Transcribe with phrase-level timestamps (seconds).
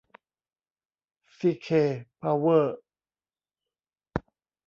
[1.37, 1.67] ซีเค
[2.21, 2.75] พาวเวอร์